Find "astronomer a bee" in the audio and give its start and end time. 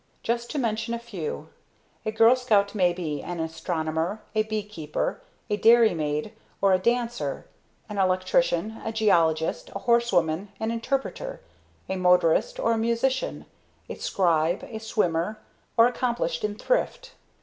3.39-4.63